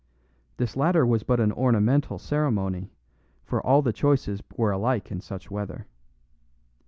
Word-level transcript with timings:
This 0.57 0.75
latter 0.75 1.05
was 1.05 1.21
but 1.21 1.39
an 1.39 1.51
ornamental 1.51 2.17
ceremony, 2.17 2.91
for 3.45 3.63
all 3.63 3.83
the 3.83 3.93
choices 3.93 4.41
were 4.57 4.71
alike 4.71 5.11
in 5.11 5.21
such 5.21 5.51
weather. 5.51 5.85